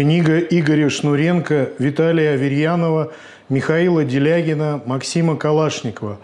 [0.00, 3.12] Книга Игоря Шнуренко, Виталия Аверьянова,
[3.50, 6.18] Михаила Делягина, Максима Калашникова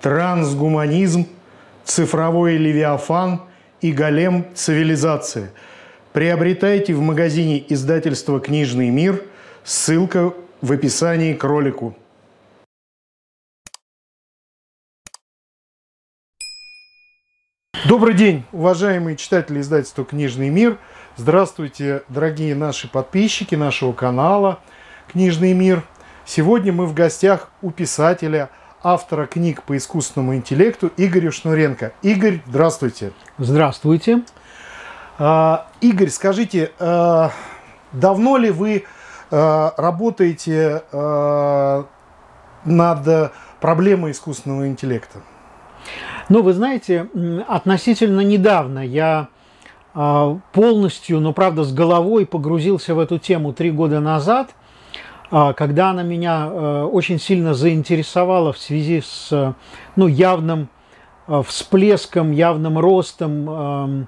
[0.00, 1.26] «Трансгуманизм,
[1.84, 3.42] цифровой левиафан
[3.82, 5.50] и голем цивилизации».
[6.14, 9.22] Приобретайте в магазине издательства «Книжный мир».
[9.62, 10.32] Ссылка
[10.62, 11.94] в описании к ролику.
[17.86, 20.78] Добрый день, уважаемые читатели издательства «Книжный мир».
[21.20, 24.60] Здравствуйте, дорогие наши подписчики нашего канала
[25.10, 25.82] «Книжный мир».
[26.24, 28.50] Сегодня мы в гостях у писателя,
[28.84, 31.92] автора книг по искусственному интеллекту Игоря Шнуренко.
[32.02, 33.10] Игорь, здравствуйте.
[33.36, 34.22] Здравствуйте.
[35.18, 37.32] А, Игорь, скажите, а,
[37.90, 38.84] давно ли вы
[39.32, 40.84] а, работаете
[42.64, 45.18] над проблемой искусственного интеллекта?
[46.28, 47.08] Ну, вы знаете,
[47.48, 49.26] относительно недавно я
[50.52, 54.54] полностью, но правда с головой погрузился в эту тему три года назад,
[55.30, 59.54] когда она меня очень сильно заинтересовала в связи с
[59.96, 60.68] ну, явным
[61.46, 64.06] всплеском, явным ростом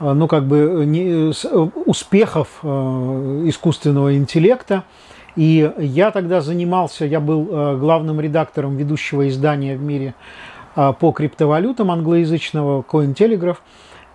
[0.00, 1.32] ну, как бы не,
[1.86, 4.84] успехов искусственного интеллекта.
[5.34, 10.14] И я тогда занимался, я был главным редактором ведущего издания в мире
[10.76, 13.56] а, по криптовалютам англоязычного Cointelegraph.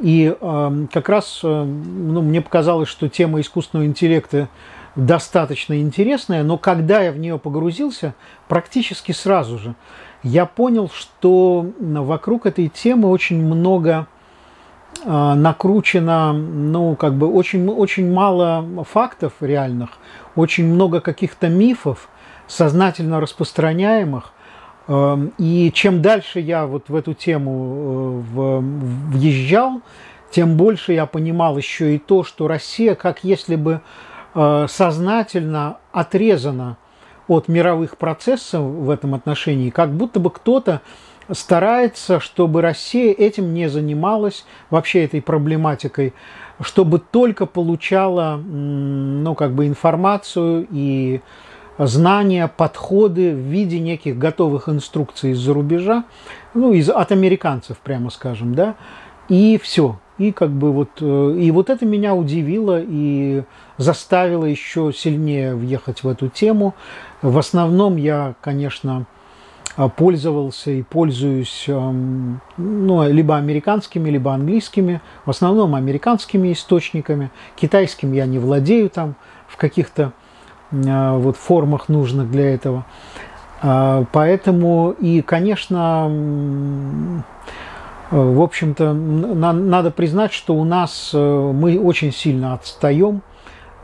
[0.02, 4.50] И э, как раз э, ну, мне показалось, что тема искусственного интеллекта
[4.96, 8.16] достаточно интересная, но когда я в нее погрузился,
[8.48, 9.76] практически сразу же
[10.24, 14.08] я понял, что вокруг этой темы очень много
[15.06, 19.92] э, накручено, ну, как бы очень, очень мало фактов реальных,
[20.36, 22.10] очень много каких-то мифов,
[22.48, 24.34] сознательно распространяемых–
[25.38, 28.60] и чем дальше я вот в эту тему э,
[29.12, 29.82] въезжал,
[30.32, 33.82] тем больше я понимал еще и то, что Россия, как если бы
[34.34, 36.78] э, сознательно отрезана
[37.28, 40.82] от мировых процессов в этом отношении, как будто бы кто-то
[41.32, 46.14] старается, чтобы Россия этим не занималась, вообще этой проблематикой,
[46.62, 51.22] чтобы только получала ну, как бы информацию и
[51.88, 56.04] знания, подходы в виде неких готовых инструкций из-за рубежа,
[56.54, 58.76] ну, из, от американцев, прямо скажем, да,
[59.30, 60.00] и все.
[60.18, 63.44] И как бы вот, э, и вот это меня удивило и
[63.78, 66.76] заставило еще сильнее въехать в эту тему.
[67.22, 69.08] В основном я, конечно,
[69.96, 77.32] пользовался и пользуюсь эм, ну, либо американскими, либо английскими, в основном американскими источниками.
[77.56, 79.16] Китайским я не владею там
[79.48, 80.14] в каких-то
[80.72, 82.86] вот, формах нужных для этого.
[83.62, 86.10] А, поэтому и, конечно,
[88.12, 93.22] в общем-то, надо признать, что у нас э, мы очень сильно отстаем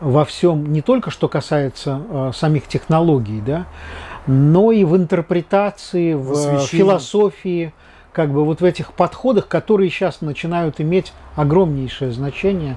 [0.01, 3.67] во всем, не только что касается э, самих технологий, да,
[4.27, 7.73] но и в интерпретации, в философии,
[8.17, 12.75] как бы вот в этих подходах, которые сейчас начинают иметь огромнейшее значение.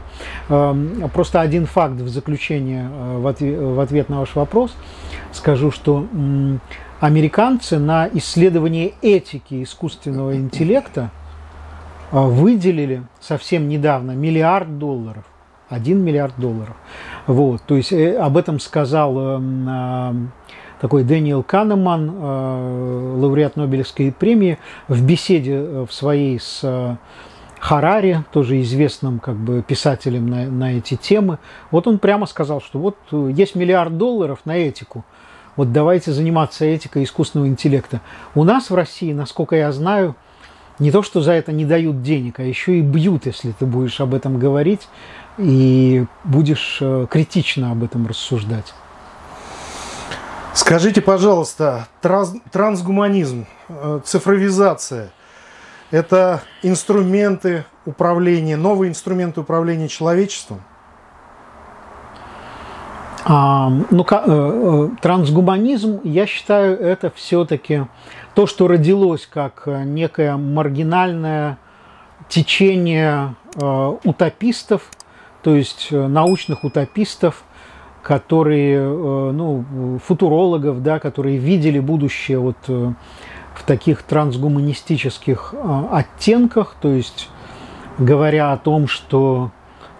[0.51, 4.77] Эм, просто один факт в заключение э, в ответ на ваш вопрос
[5.33, 6.07] скажу, что
[7.01, 11.09] американцы на исследование этики искусственного интеллекта
[12.13, 15.25] э, выделили совсем недавно миллиард долларов.
[15.71, 16.77] один миллиард долларов.
[17.27, 20.33] Вот, то есть э, об этом сказал эм,
[20.81, 24.59] такой Дэниел Канеман, э, лауреат Нобелевской премии,
[24.89, 26.97] в беседе э, в своей с э,
[27.61, 31.39] Харари, тоже известным как бы писателем на, на эти темы,
[31.71, 35.05] вот он прямо сказал, что вот есть миллиард долларов на этику,
[35.57, 38.01] вот давайте заниматься этикой искусственного интеллекта.
[38.35, 40.17] У нас в России, насколько я знаю,
[40.79, 44.01] не то, что за это не дают денег, а еще и бьют, если ты будешь
[44.01, 44.89] об этом говорить
[45.37, 48.73] и будешь критично об этом рассуждать.
[50.53, 55.13] Скажите, пожалуйста, транс, трансгуманизм, э, цифровизация–
[55.91, 60.63] это инструменты управления, новые инструменты управления человечеством?
[63.25, 67.87] А, ну, э, э, трансгуманизм, я считаю, это все-таки
[68.35, 71.59] то, что родилось как некое маргинальное
[72.29, 74.91] течение э, утопистов,
[75.43, 77.43] то есть научных утопистов,
[78.03, 82.93] которые, э, ну, футурологов, да, которые видели будущее вот э,
[83.55, 87.29] в таких трансгуманистических э, оттенках, то есть
[87.99, 89.51] говоря о том, что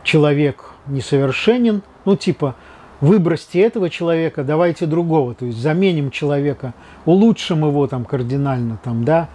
[0.03, 2.55] человек несовершенен, ну, типа,
[3.01, 6.75] выбросьте этого человека, давайте другого, то есть заменим человека,
[7.05, 9.29] улучшим его там кардинально, там, да,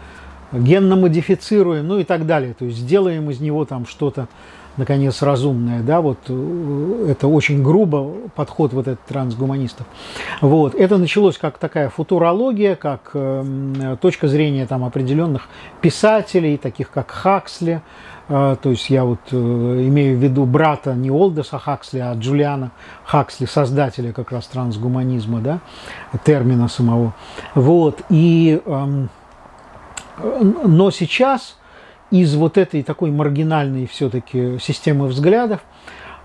[0.59, 4.27] генно модифицируем, ну и так далее, то есть сделаем из него там что-то
[4.77, 9.85] наконец, разумное, да, вот э, это очень грубо подход вот этот трансгуманистов.
[10.41, 15.47] Вот, это началось как такая футурология, как э, точка зрения там определенных
[15.81, 17.81] писателей, таких как Хаксли,
[18.27, 22.71] э, то есть я вот э, имею в виду брата не Олдеса Хаксли, а Джулиана
[23.05, 25.59] Хаксли, создателя как раз трансгуманизма, да,
[26.25, 27.13] термина самого.
[27.53, 29.07] Вот, и, э,
[30.17, 31.57] но сейчас
[32.11, 35.61] из вот этой такой маргинальной все-таки системы взглядов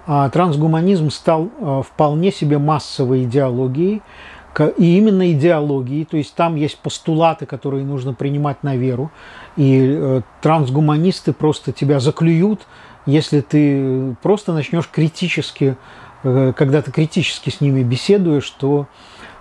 [0.06, 4.02] а, трансгуманизм стал а, вполне себе массовой идеологией,
[4.58, 9.10] и именно идеологией, то есть там есть постулаты, которые нужно принимать на веру,
[9.56, 12.66] и э, трансгуманисты просто тебя заклюют,
[13.06, 15.76] если ты просто начнешь критически,
[16.25, 18.87] э, когда ты критически с ними беседуешь, то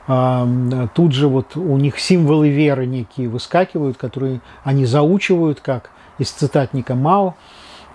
[0.09, 6.95] тут же вот у них символы веры некие выскакивают, которые они заучивают как из цитатника
[6.95, 7.35] Мао.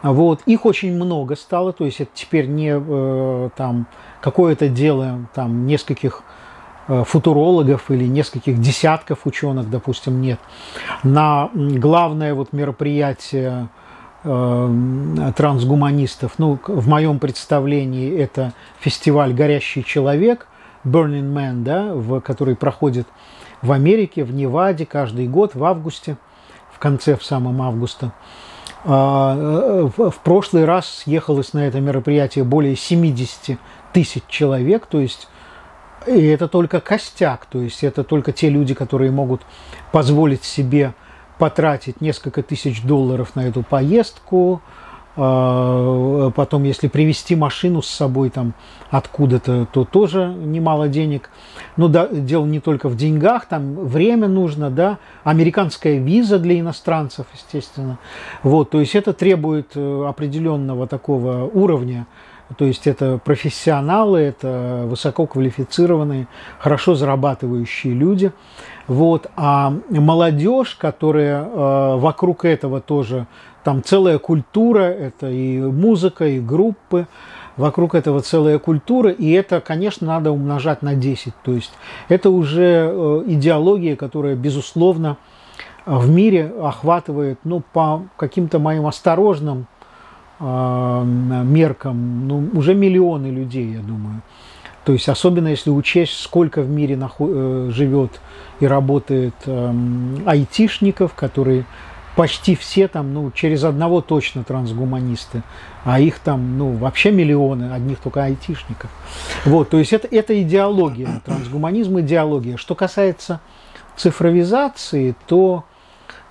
[0.02, 0.42] Вот.
[0.46, 3.86] Их очень много стало, то есть это теперь не э, там
[4.20, 6.22] какое-то дело там нескольких
[6.88, 10.38] э, футурологов или нескольких десятков ученых, допустим, нет.
[11.02, 13.68] На главное вот мероприятие
[14.24, 20.46] э, трансгуманистов, ну, в моем представлении это фестиваль «Горящий человек»,
[20.84, 23.06] Burning Man, да, в, который проходит
[23.62, 26.16] в Америке, в Неваде каждый год в августе–
[26.74, 28.12] в конце, в самом августа.
[28.84, 33.58] А, э, в прошлый раз съехалось на это мероприятие более 70
[33.92, 35.28] тысяч человек, то есть
[36.06, 39.40] и это только костяк, то есть это только те люди, которые могут
[39.90, 40.92] позволить себе
[41.38, 44.60] потратить несколько тысяч долларов на эту поездку,
[45.16, 48.54] потом, если привезти машину с собой там
[48.90, 51.30] откуда-то, то тоже немало денег.
[51.76, 57.26] Но да, дело не только в деньгах, там время нужно, да, американская виза для иностранцев,
[57.32, 57.98] естественно.
[58.42, 62.06] Вот, то есть это требует э, определенного такого уровня
[62.58, 66.28] то есть это профессионалы, это высококвалифицированные,
[66.58, 68.32] хорошо зарабатывающие люди.
[68.86, 69.28] Вот.
[69.36, 73.26] А молодежь, которая э, вокруг этого тоже
[73.64, 77.06] там целая культура, это и музыка, и группы,
[77.56, 81.32] вокруг этого целая культура, и это, конечно, надо умножать на 10.
[81.42, 81.72] То есть
[82.08, 85.16] это уже э, идеология, которая, безусловно,
[85.86, 89.66] в мире охватывает, ну, по каким-то моим осторожным
[90.40, 94.22] э, меркам, ну, уже миллионы людей, я думаю.
[94.84, 98.20] То есть особенно если учесть, сколько в мире э, живет
[98.60, 99.74] и работает э,
[100.26, 101.64] айтишников, которые
[102.16, 105.42] почти все там, ну, через одного точно трансгуманисты,
[105.84, 108.90] а их там, ну, вообще миллионы, одних только айтишников.
[109.44, 112.56] Вот, то есть это, это идеология, трансгуманизм– идеология.
[112.56, 113.40] Что касается
[113.96, 115.64] цифровизации, то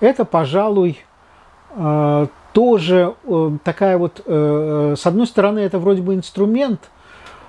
[0.00, 0.98] это, пожалуй,
[1.76, 6.80] э, тоже э, такая вот, э, с одной стороны, это вроде бы инструмент–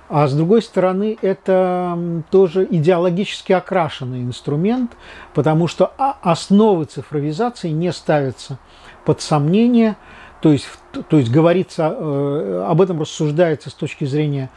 [0.08, 4.92] а с другой стороны, это тоже идеологически окрашенный инструмент,
[5.34, 5.92] потому что
[6.22, 8.58] основы цифровизации не ставятся
[9.04, 9.96] под сомнение,
[10.40, 10.68] то есть,
[11.08, 14.50] то есть говорится, э, об этом рассуждается с точки зрения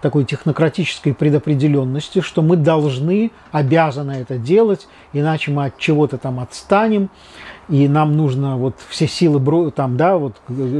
[0.00, 7.08] такой технократической предопределенности, что мы должны, обязаны это делать, иначе мы от чего-то там отстанем,
[7.68, 10.34] и нам нужно вот все силы там, да, вот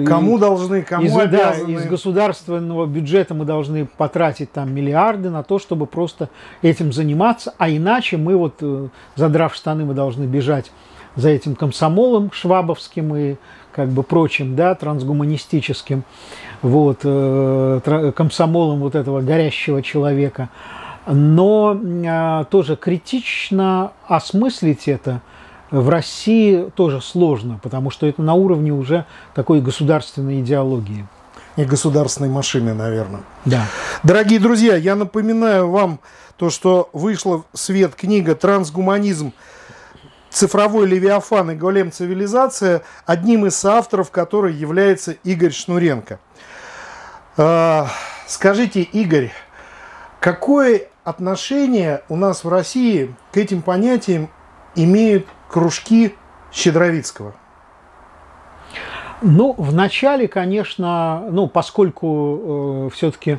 [0.07, 1.67] кому и, должны, кому из, обязаны.
[1.67, 6.29] Да, из государственного бюджета мы должны потратить там миллиарды на то, чтобы просто
[6.63, 10.71] этим заниматься, а иначе мы вот э, задрав штаны мы должны бежать
[11.17, 13.37] за этим комсомолом швабовским и
[13.73, 16.05] как бы прочим, да, трансгуманистическим,
[16.63, 20.49] вот, э, комсомолом вот этого горящего человека.
[21.07, 25.21] Но э, тоже критично осмыслить это
[25.81, 31.07] в России тоже сложно, потому что это на уровне уже такой государственной идеологии.
[31.57, 33.23] И государственной машины, наверное.
[33.45, 33.67] Да.
[34.03, 36.01] Дорогие друзья, я напоминаю вам
[36.37, 39.33] то, что вышла в свет книга «Трансгуманизм
[40.31, 46.19] цифровой левиафан и голем цивилизация, одним из авторов которой является Игорь Шнуренко.
[47.37, 47.89] А,
[48.27, 49.33] скажите, Игорь,
[50.19, 54.29] какое отношение у нас в России к этим понятиям
[54.75, 56.17] имеют кружки
[56.53, 57.33] Щедровицкого?
[59.23, 63.39] Ну, вначале, конечно, ну, поскольку э, все-таки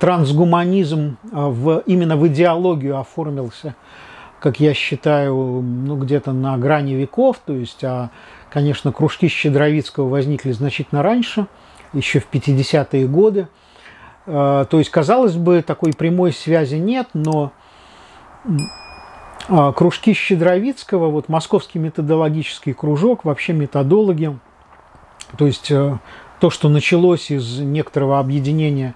[0.00, 3.76] трансгуманизм э, в, именно в идеологию оформился
[4.40, 8.10] как я считаю, ну, где-то на грани веков, то есть, а,
[8.50, 11.46] конечно, кружки Щедровицкого возникли значительно раньше,
[11.94, 13.48] еще в 50-е годы.
[14.26, 17.52] А, то есть, казалось бы, такой прямой связи нет, но
[19.46, 24.38] кружки Щедровицкого, вот московский методологический кружок, вообще методологи,
[25.36, 25.98] то есть э,
[26.40, 28.94] то, что началось из некоторого объединения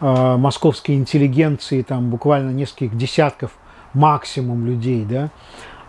[0.00, 3.52] э, московской интеллигенции, там буквально нескольких десятков
[3.94, 5.30] максимум людей, да,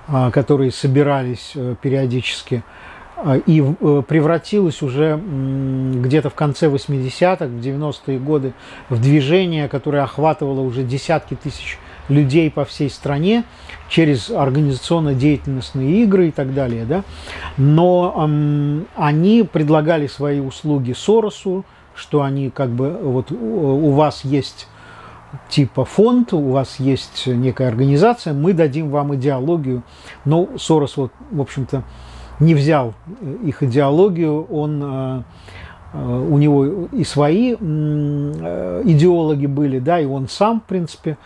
[0.07, 2.63] э, которые собирались э, периодически,
[3.47, 3.61] и
[4.07, 8.53] превратилось уже где-то в конце 80-х, в 90-е годы
[8.87, 13.45] в движение, которое охватывало уже десятки тысяч людей по всей стране
[13.87, 16.85] через организационно-деятельностные игры и так далее.
[16.85, 17.03] Да?
[17.57, 24.67] Но эм, они предлагали свои услуги Соросу, что они как бы вот у вас есть
[25.49, 29.83] типа фонд, у вас есть некая организация, мы дадим вам идеологию.
[30.25, 31.83] Но Сорос, вот, в общем-то,
[32.39, 32.93] не взял
[33.43, 35.21] их идеологию, он, э,
[35.93, 41.17] э, у него и свои э, идеологи были, да, и он сам, в принципе,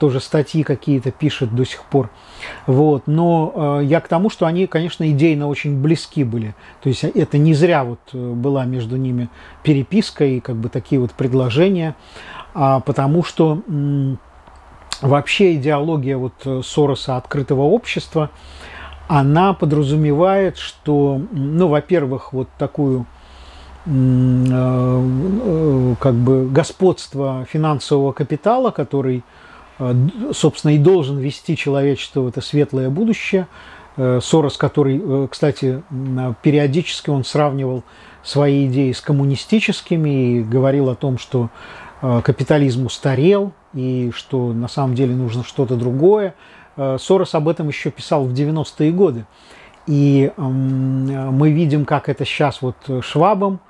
[0.00, 2.10] тоже статьи какие-то пишет до сих пор.
[2.66, 3.02] Вот.
[3.06, 6.54] Но э, я к тому, что они, конечно, идейно очень близки были.
[6.82, 9.28] То есть это не зря вот э, была между ними
[9.62, 11.94] переписка и как бы такие вот предложения,
[12.54, 13.62] а потому что
[15.02, 18.30] вообще идеология вот э, Сороса открытого общества,
[19.06, 23.06] она подразумевает, что, ну, во-первых, вот такую
[23.84, 23.94] как
[26.14, 29.24] бы господство финансового капитала, который
[30.32, 33.46] собственно, и должен вести человечество в это светлое будущее.
[33.96, 35.82] Э, Сорос, который, э, кстати,
[36.42, 37.82] периодически он сравнивал
[38.22, 41.48] свои идеи с коммунистическими и говорил о том, что
[42.00, 46.34] капитализм устарел и что на самом деле нужно что-то другое.
[46.76, 49.26] Сорос об этом еще писал в 90-е годы.
[49.86, 53.69] И мы видим, как это сейчас вот Швабом Э,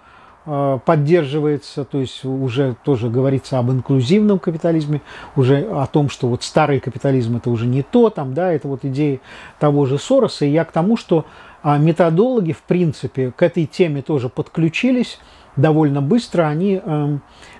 [0.84, 5.00] поддерживается, то есть уже тоже говорится об инклюзивном капитализме,
[5.36, 8.84] уже о том, что вот старый капитализм это уже не то, там, да, это вот
[8.84, 9.20] идеи
[9.58, 10.44] того же Сороса.
[10.44, 11.24] И я к тому, что
[11.62, 15.18] а, методологи, в принципе, к этой теме тоже подключились
[15.56, 17.18] довольно быстро, они э,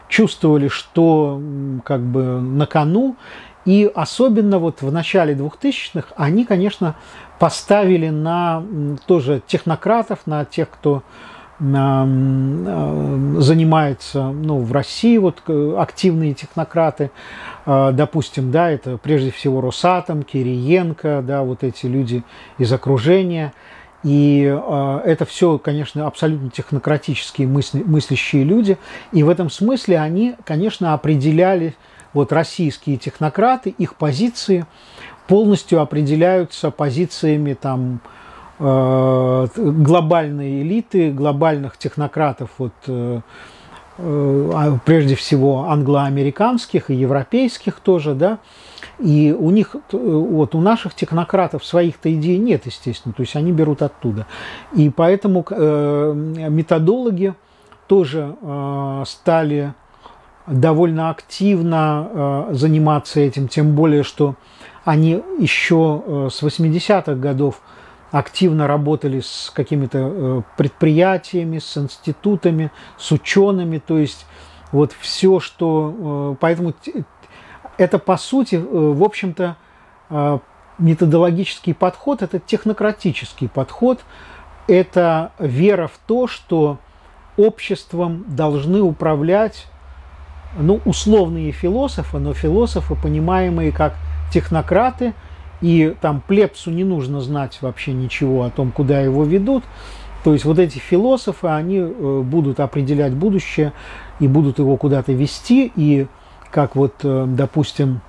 [0.08, 1.40] чувствовали, что
[1.84, 3.16] как бы на кону,
[3.64, 6.96] и особенно вот в начале 2000-х они, конечно,
[7.38, 8.62] поставили на
[9.06, 11.02] тоже технократов, на тех, кто
[13.40, 15.42] занимается ну, в России вот
[15.76, 17.10] активные технократы,
[17.66, 22.22] а, допустим, да, это прежде всего Росатом, Кириенко, да, вот эти люди
[22.56, 23.52] из окружения.
[24.02, 28.78] И э, это все, конечно, абсолютно технократические мысли, мыслящие люди.
[29.12, 31.74] И в этом смысле они, конечно, определяли,
[32.14, 34.64] вот российские технократы, их позиции
[35.28, 38.18] полностью определяются позициями там, Э,
[38.60, 43.20] глобальной элиты, глобальных технократов, вот, э,
[43.96, 48.38] э, а прежде всего англоамериканских и европейских тоже, да,
[48.98, 53.80] и у них, вот у наших технократов своих-то идей нет, естественно, то есть они берут
[53.80, 54.26] оттуда.
[54.74, 57.32] И поэтому методологи
[57.86, 58.36] тоже
[59.06, 59.72] стали
[60.46, 64.34] довольно активно заниматься этим, тем более, что
[64.84, 67.62] они еще с 80-х годов
[68.10, 74.26] активно работали с какими-то э, предприятиями, с институтами, с учеными, то есть
[74.72, 76.34] вот все, что...
[76.34, 76.74] Э, поэтому
[77.78, 79.56] это, по сути, э, в общем-то,
[80.78, 84.00] методологический подход, это технократический подход,
[84.66, 86.78] это вера в то, что
[87.36, 89.68] обществом должны управлять
[90.58, 93.94] ну, условные философы, но философы, понимаемые как
[94.32, 95.14] технократы–
[95.60, 99.64] и там плебсу не нужно знать вообще ничего о том, куда его ведут.
[100.24, 103.72] То есть вот эти философы, они э, будут определять будущее
[104.18, 105.72] и будут его куда-то вести.
[105.76, 106.06] И
[106.50, 108.00] как вот, э, допустим,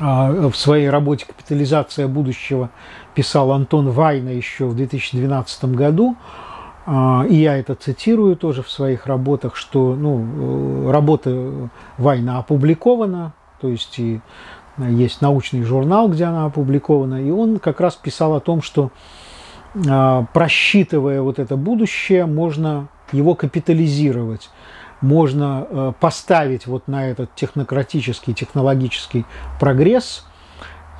[0.00, 2.70] а, в своей работе «Капитализация будущего»
[3.14, 6.16] писал Антон Вайна еще в 2012 году,
[6.86, 13.32] а, и я это цитирую тоже в своих работах, что ну, э, работа Вайна опубликована,
[13.60, 14.20] то есть и
[14.78, 18.90] есть научный журнал, где она опубликована, и он как раз писал о том, что
[19.88, 24.50] а, просчитывая вот это будущее, можно его капитализировать,
[25.00, 29.24] можно э, поставить вот на этот технократический, технологический
[29.60, 30.26] прогресс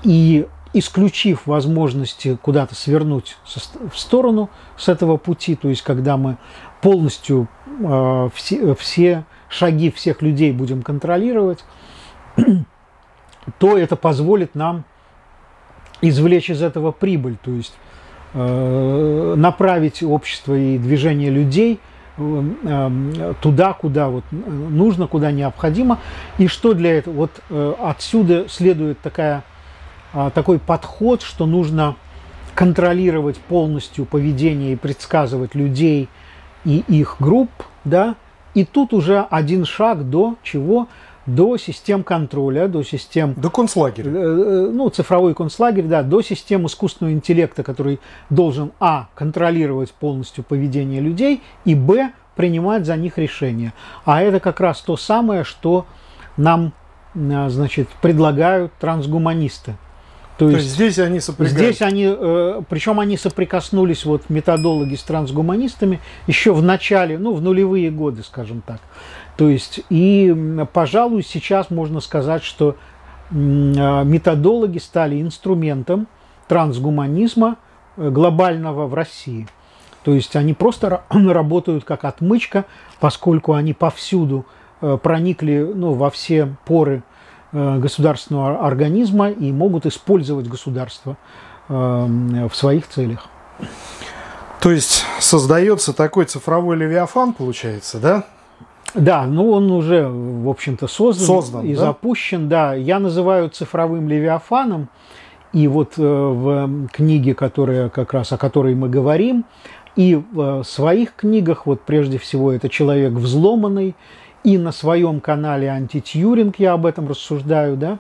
[0.05, 6.37] и исключив возможности куда-то свернуть в сторону с этого пути, то есть когда мы
[6.81, 11.65] полностью э, все, все шаги всех людей будем контролировать,
[13.59, 14.85] то это позволит нам
[16.01, 17.75] извлечь из этого прибыль, то есть
[18.35, 21.81] э, направить общество и движение людей
[22.17, 25.99] э, э, туда, куда вот нужно, куда необходимо.
[26.39, 27.15] И что для этого?
[27.15, 29.43] Вот э, отсюда следует такая,
[30.15, 31.97] э, такой подход, что нужно
[32.55, 36.09] контролировать полностью поведение и предсказывать людей
[36.65, 37.51] и их групп–
[37.89, 38.17] да,
[38.55, 40.89] и тут уже один шаг до чего?
[41.29, 43.35] До систем контроля, до систем...
[43.35, 44.11] До концлагеря.
[44.11, 51.43] Ну, цифровой концлагерь, да, до систем искусственного интеллекта, который должен, а, контролировать полностью поведение людей,
[51.67, 53.75] и, б, принимать за них решения.
[54.07, 55.85] А это как раз то самое, что
[56.39, 56.73] нам,
[57.15, 59.75] значит, предлагают трансгуманисты.
[60.39, 61.61] То, То есть, есть здесь они соприкасались.
[61.61, 67.43] Здесь они, э, причем они соприкоснулись, вот методологи с трансгуманистами, еще в начале, ну, в
[67.43, 68.79] нулевые годы, скажем так.
[69.37, 70.33] То есть, и,
[70.73, 72.77] пожалуй, сейчас можно сказать, что
[73.31, 76.07] э, методологи стали инструментом
[76.47, 77.57] трансгуманизма
[77.97, 79.49] э, глобального в России.
[80.05, 82.65] То есть они просто работают как отмычка,
[83.01, 84.47] поскольку они повсюду
[85.03, 87.03] проникли ну, во все поры
[87.53, 91.17] государственного организма и могут использовать государство
[91.69, 93.27] э, в своих целях.
[94.61, 98.25] То есть создается такой цифровой левиафан, получается, да?
[98.95, 101.81] Да, ну он уже, в общем-то, создан, создан и да?
[101.81, 102.49] запущен.
[102.49, 104.89] Да, я называю цифровым левиафаном.
[105.53, 109.45] И вот э, в книге, которая как раз о которой мы говорим,
[109.97, 113.97] и в своих книгах, вот прежде всего это человек взломанный,
[114.45, 117.99] и на своем канале Антитьюринг я об этом рассуждаю, да,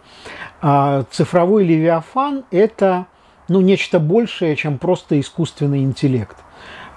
[0.60, 3.06] а цифровой левиафан– это
[3.48, 6.36] ну, нечто большее, чем просто искусственный интеллект.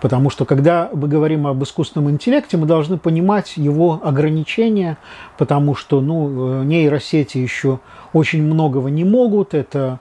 [0.02, 4.98] Потому что когда мы говорим об искусственном интеллекте, мы должны понимать его ограничения,
[5.38, 7.80] потому что ну, нейросети еще
[8.12, 9.54] очень многого не могут.
[9.54, 10.00] Это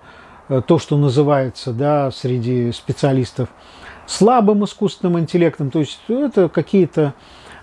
[0.48, 3.50] э, то, что называется да, среди специалистов
[4.06, 5.70] слабым искусственным интеллектом.
[5.70, 7.12] То есть это какие-то Э,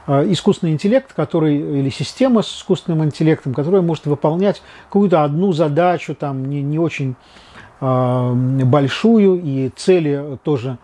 [0.08, 6.46] искусственный интеллект, который, или система с искусственным интеллектом, которая может выполнять какую-то одну задачу, там,
[6.46, 7.16] не, не очень
[7.82, 8.34] э,
[8.64, 10.78] большую, и цели тоже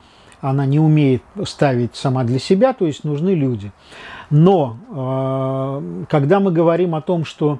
[0.43, 3.71] она не умеет ставить сама для себя, то есть нужны люди.
[4.29, 7.59] Но э, когда мы говорим о том, что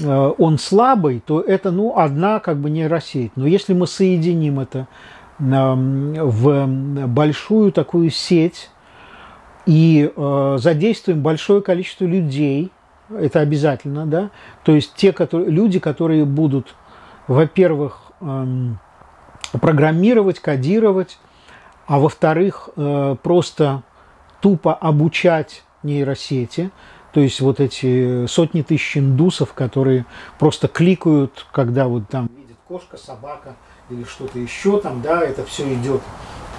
[0.00, 3.32] э, он слабый, то это ну, одна как бы нейросеть.
[3.34, 4.86] Но если мы соединим это
[5.40, 6.66] э, в
[7.08, 8.70] большую такую сеть,
[9.66, 12.70] и э, задействуем большое количество людей,
[13.10, 14.30] это обязательно, да,
[14.64, 16.74] то есть те которые, люди, которые будут,
[17.26, 18.46] во-первых, э,
[19.60, 21.18] программировать, кодировать,
[21.86, 23.82] а во-вторых, э, просто
[24.40, 26.70] тупо обучать нейросети,
[27.12, 30.06] то есть вот эти сотни тысяч индусов, которые
[30.38, 33.56] просто кликают, когда вот там видит кошка, собака
[33.90, 36.02] или что-то еще там, да, это все идет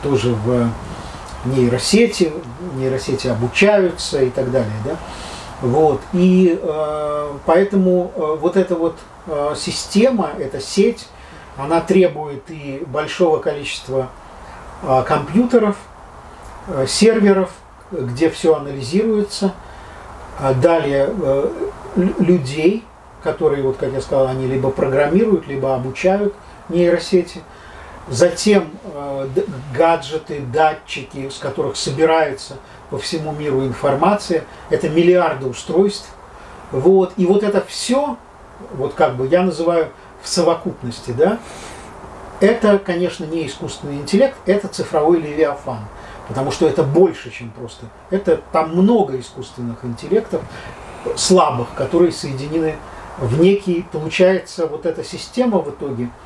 [0.02, 0.70] тоже в
[1.56, 2.32] нейросети,
[2.76, 4.72] нейросети обучаются и так далее.
[4.86, 4.98] Да?
[5.62, 6.02] Вот.
[6.14, 8.96] И э, поэтому э, вот эта вот
[9.28, 11.08] э, система, эта сеть,
[11.58, 14.10] она требует и большого количества
[14.84, 15.78] э, компьютеров,
[16.68, 17.52] э, серверов,
[17.92, 19.54] где все анализируется,
[20.40, 21.50] а далее э,
[21.96, 22.84] людей,
[23.24, 26.34] которые, вот как я сказал, они либо программируют, либо обучают
[26.70, 27.42] нейросети–
[28.10, 29.28] Затем э,
[29.76, 32.56] гаджеты, датчики, с которых собирается
[32.90, 34.46] по всему миру информация.
[34.70, 36.10] Это миллиарды устройств.
[36.72, 37.14] Вот.
[37.18, 38.18] И вот это все,
[38.74, 39.90] вот как бы я называю
[40.22, 41.40] в совокупности, да,
[42.40, 45.80] это, конечно, не искусственный интеллект, это цифровой левиафан.
[46.30, 47.88] Потому что это больше, чем просто.
[48.10, 50.42] Это там много искусственных интеллектов,
[51.16, 52.76] слабых, которые соединены
[53.18, 56.10] в некий, получается, вот эта система в итоге–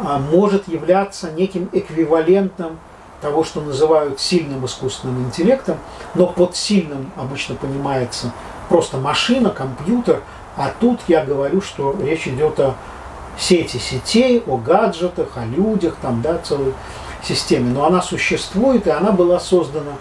[0.00, 2.78] может являться неким эквивалентом
[3.20, 5.78] того, что называют сильным искусственным интеллектом,
[6.14, 8.32] но под сильным обычно понимается
[8.68, 10.22] просто машина, компьютер,
[10.56, 12.74] а тут я говорю, что речь идет о
[13.38, 16.74] сети сетей, о гаджетах, о людях, там, да, целой
[17.22, 17.70] системе.
[17.72, 19.92] Но она существует, и она была создана,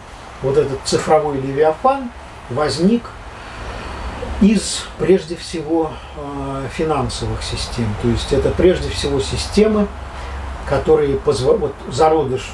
[0.42, 2.10] вот этот цифровой левиафан
[2.50, 3.04] возник
[4.42, 7.88] из, прежде всего, э, финансовых систем.
[8.02, 9.88] То есть это прежде всего системы,
[10.68, 12.52] которые позволяют, вот зародыш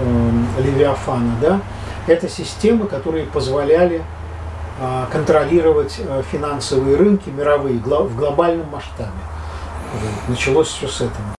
[0.00, 1.60] э, Левиафана, да,
[2.06, 4.02] это системы, которые позволяли
[4.80, 9.10] э, контролировать финансовые рынки мировые в глобальном масштабе.
[10.28, 11.34] Началось все с этого.